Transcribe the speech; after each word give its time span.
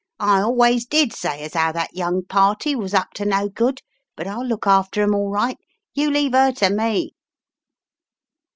"I 0.19 0.41
always 0.41 0.87
did 0.87 1.13
say 1.13 1.41
as 1.43 1.53
9 1.53 1.67
ow 1.67 1.71
that 1.73 1.95
young 1.95 2.25
party 2.25 2.75
was 2.75 2.95
up 2.95 3.11
to 3.13 3.23
no 3.23 3.47
good, 3.47 3.81
but 4.15 4.25
I'll 4.25 4.43
look 4.43 4.65
after 4.65 5.03
'em 5.03 5.13
all 5.13 5.29
right. 5.29 5.59
You 5.93 6.09
leave 6.09 6.31
9 6.31 6.47
ev 6.47 6.55
to 6.55 6.69
me." 6.71 7.11